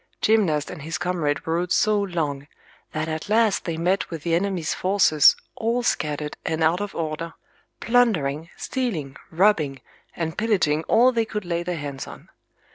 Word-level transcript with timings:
Gymnast 0.19 0.71
and 0.71 0.81
his 0.81 0.97
comrade 0.97 1.45
rode 1.45 1.71
so 1.71 2.01
long, 2.01 2.47
that 2.91 3.07
at 3.07 3.29
last 3.29 3.65
they 3.65 3.77
met 3.77 4.09
with 4.09 4.23
the 4.23 4.33
enemy's 4.33 4.73
forces, 4.73 5.35
all 5.55 5.83
scattered 5.83 6.35
and 6.43 6.63
out 6.63 6.81
of 6.81 6.95
order, 6.95 7.35
plundering, 7.79 8.49
stealing, 8.57 9.15
robbing, 9.29 9.79
and 10.15 10.35
pillaging 10.39 10.83
all 10.85 11.11
they 11.11 11.23
could 11.25 11.45
lay 11.45 11.61
their 11.61 11.77
hands 11.77 12.07
on. 12.07 12.29